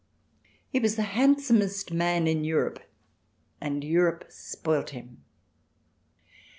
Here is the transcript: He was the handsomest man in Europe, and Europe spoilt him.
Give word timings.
He 0.71 0.79
was 0.79 0.95
the 0.95 1.03
handsomest 1.13 1.91
man 1.91 2.25
in 2.25 2.43
Europe, 2.43 2.79
and 3.61 3.83
Europe 3.83 4.25
spoilt 4.29 4.89
him. 4.89 5.23